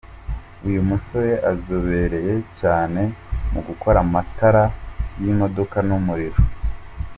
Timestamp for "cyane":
2.59-3.01